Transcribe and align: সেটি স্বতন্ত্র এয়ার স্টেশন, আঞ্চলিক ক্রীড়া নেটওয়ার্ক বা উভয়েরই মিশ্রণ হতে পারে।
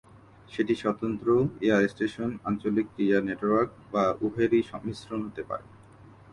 সেটি 0.49 0.73
স্বতন্ত্র 0.75 1.27
এয়ার 1.61 1.83
স্টেশন, 1.87 2.29
আঞ্চলিক 2.43 2.87
ক্রীড়া 2.93 3.19
নেটওয়ার্ক 3.21 3.71
বা 3.93 4.03
উভয়েরই 4.21 4.61
মিশ্রণ 4.85 5.19
হতে 5.27 5.43
পারে। 5.49 5.65